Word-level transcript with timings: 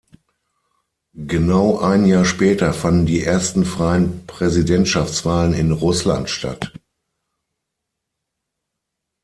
Genau 1.13 1.77
ein 1.77 2.07
Jahr 2.07 2.25
später 2.25 2.73
fanden 2.73 3.05
die 3.05 3.21
ersten 3.23 3.65
freien 3.65 4.25
Präsidentschaftswahlen 4.25 5.53
in 5.53 5.71
Russland 5.71 6.27
statt. 6.31 6.73